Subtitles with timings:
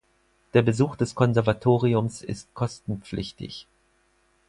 [0.55, 3.67] Der Besuch des Konservatoriums ist kostenpflichtig.